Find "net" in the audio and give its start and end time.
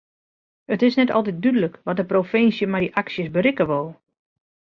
0.99-1.13